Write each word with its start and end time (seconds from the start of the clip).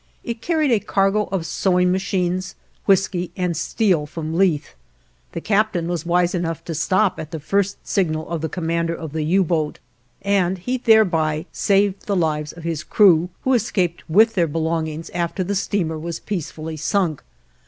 It 0.23 0.41
carried 0.41 0.71
a 0.71 0.79
cargo 0.79 1.25
of 1.31 1.45
sewing 1.45 1.91
machines, 1.91 2.55
whisky, 2.87 3.29
and 3.37 3.55
steel 3.55 4.07
from 4.07 4.33
Leith. 4.35 4.73
The 5.33 5.41
captain 5.41 5.87
was 5.87 6.07
wise 6.07 6.33
enough 6.33 6.65
to 6.65 6.73
stop 6.73 7.19
at 7.19 7.29
the 7.29 7.39
first 7.39 7.77
signal 7.87 8.27
of 8.27 8.41
the 8.41 8.49
commander 8.49 8.95
of 8.95 9.11
the 9.11 9.21
U 9.21 9.43
boat, 9.43 9.77
and 10.23 10.57
he 10.57 10.79
thereby 10.79 11.45
saved 11.51 12.07
the 12.07 12.15
lives 12.15 12.51
of 12.51 12.63
his 12.63 12.83
crew, 12.83 13.29
who 13.43 13.53
escaped 13.53 14.03
with 14.09 14.33
their 14.33 14.47
belongings 14.47 15.11
after 15.11 15.43
the 15.43 15.53
steamer 15.53 15.99
was 15.99 16.19
peacefully 16.19 16.77
sunk. 16.77 17.23